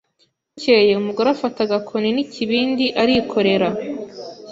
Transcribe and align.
Bukeye 0.53 0.91
umugore 1.01 1.27
afata 1.35 1.59
agakoni 1.63 2.09
n' 2.15 2.21
ikibindi 2.25 2.85
arikorera 3.01 3.69